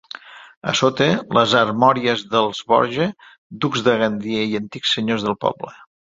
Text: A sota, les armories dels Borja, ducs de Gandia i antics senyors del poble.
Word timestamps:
A 0.69 0.71
sota, 0.77 1.05
les 1.37 1.53
armories 1.59 2.23
dels 2.31 2.63
Borja, 2.73 3.07
ducs 3.67 3.85
de 3.91 3.95
Gandia 4.01 4.49
i 4.55 4.59
antics 4.63 4.97
senyors 4.97 5.29
del 5.29 5.39
poble. 5.49 5.79